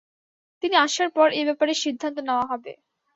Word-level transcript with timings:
তিনি 0.63 0.75
আসার 0.77 1.09
পর 1.15 1.27
এ 1.31 1.47
ব্যাপারে 1.47 1.73
সিদ্ধান্ত 1.83 2.17
নেওয়া 2.27 2.45
হবে। 2.51 2.71